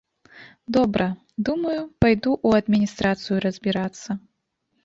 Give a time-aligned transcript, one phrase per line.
[0.77, 1.05] Добра,
[1.49, 4.09] думаю, пайду ў адміністрацыю разбірацца.